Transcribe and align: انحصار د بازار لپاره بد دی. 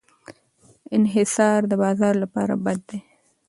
انحصار 0.97 1.59
د 1.67 1.73
بازار 1.83 2.13
لپاره 2.23 2.53
بد 2.65 2.79
دی. 2.89 2.99